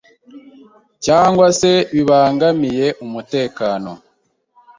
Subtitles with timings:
[1.05, 3.91] cyangwa se bibangamiye umutekano,